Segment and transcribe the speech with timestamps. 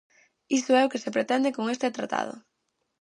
[0.57, 2.33] Iso é o que se pretende con este tratado.